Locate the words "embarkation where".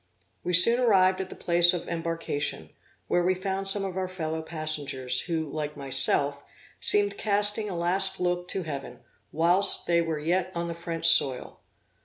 1.87-3.23